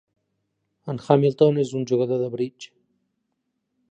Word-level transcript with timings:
En 0.93 0.99
Hamilton 1.07 1.61
és 1.65 1.75
un 1.81 1.85
jugador 1.93 2.23
de 2.23 2.31
bridge. 2.37 2.75